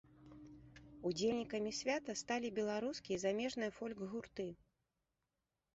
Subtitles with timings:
[1.09, 4.47] Удзельнікамі свята сталі беларускія і замежныя фольк-гурты.